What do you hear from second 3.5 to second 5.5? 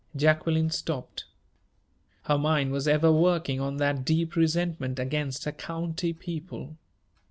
on that deep resentment against